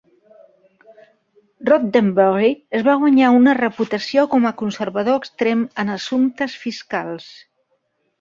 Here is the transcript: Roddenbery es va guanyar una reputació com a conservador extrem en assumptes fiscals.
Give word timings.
Roddenbery 1.69 2.47
es 2.79 2.85
va 2.87 2.95
guanyar 3.03 3.29
una 3.41 3.53
reputació 3.59 4.23
com 4.31 4.47
a 4.51 4.53
conservador 4.63 5.19
extrem 5.21 5.61
en 5.85 5.93
assumptes 5.97 6.57
fiscals. 6.63 7.29